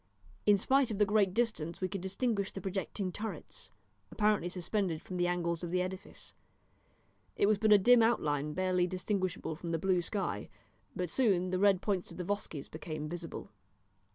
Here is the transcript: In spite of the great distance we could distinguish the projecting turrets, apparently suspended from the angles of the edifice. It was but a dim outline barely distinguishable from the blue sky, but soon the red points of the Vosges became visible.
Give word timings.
In 0.47 0.57
spite 0.57 0.89
of 0.89 0.97
the 0.97 1.05
great 1.05 1.31
distance 1.31 1.79
we 1.79 1.87
could 1.87 2.01
distinguish 2.01 2.51
the 2.51 2.59
projecting 2.59 3.11
turrets, 3.11 3.69
apparently 4.09 4.49
suspended 4.49 4.99
from 4.99 5.17
the 5.17 5.27
angles 5.27 5.63
of 5.63 5.69
the 5.69 5.79
edifice. 5.83 6.33
It 7.35 7.45
was 7.45 7.59
but 7.59 7.71
a 7.71 7.77
dim 7.77 8.01
outline 8.01 8.53
barely 8.53 8.87
distinguishable 8.87 9.55
from 9.55 9.69
the 9.69 9.77
blue 9.77 10.01
sky, 10.01 10.49
but 10.95 11.11
soon 11.11 11.51
the 11.51 11.59
red 11.59 11.83
points 11.83 12.09
of 12.09 12.17
the 12.17 12.23
Vosges 12.23 12.67
became 12.67 13.07
visible. 13.07 13.51